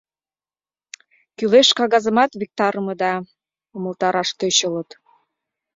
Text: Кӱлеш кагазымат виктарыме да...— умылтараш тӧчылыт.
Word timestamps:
Кӱлеш 1.37 1.69
кагазымат 1.77 2.31
виктарыме 2.41 2.93
да...— 3.01 3.13
умылтараш 3.75 4.29
тӧчылыт. 4.39 4.89